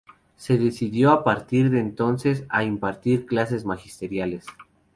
[0.35, 4.47] Se dedicó a partir de entonces a impartir clases magistrales.